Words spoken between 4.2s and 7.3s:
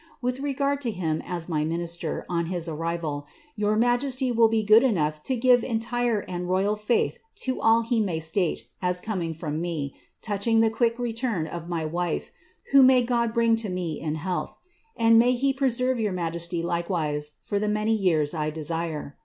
will enough to give entire and royal faith